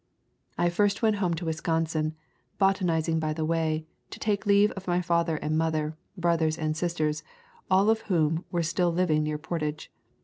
[0.57, 2.15] I first went home to Wis consin,
[2.57, 7.21] botanizing by the way, to take leave of my father and mother, brothers and sisters,
[7.69, 9.91] all of whom were still living near Portage.